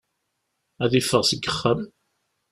Ad 0.83 0.91
iffeɣ 0.99 1.23
seg 1.25 1.43
uxxam. 1.49 1.81